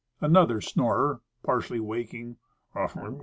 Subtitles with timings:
[0.19, 2.37] Another Snorer (partially waking).